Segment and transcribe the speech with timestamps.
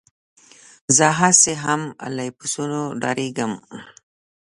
[0.97, 1.81] زه هسې هم
[2.15, 3.53] له بسونو ډارېږم.